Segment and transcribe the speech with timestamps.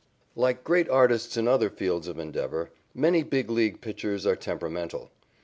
[0.35, 5.11] _Like great artists in other fields of endeavor, many Big League pitchers are temperamental.